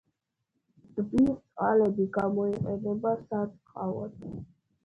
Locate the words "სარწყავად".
3.21-4.29